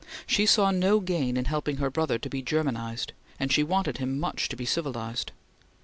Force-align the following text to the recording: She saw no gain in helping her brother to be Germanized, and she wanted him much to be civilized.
She 0.25 0.47
saw 0.47 0.71
no 0.71 0.99
gain 0.99 1.37
in 1.37 1.45
helping 1.45 1.77
her 1.77 1.91
brother 1.91 2.17
to 2.17 2.27
be 2.27 2.41
Germanized, 2.41 3.13
and 3.39 3.51
she 3.51 3.61
wanted 3.61 3.99
him 3.99 4.19
much 4.19 4.49
to 4.49 4.55
be 4.55 4.65
civilized. 4.65 5.31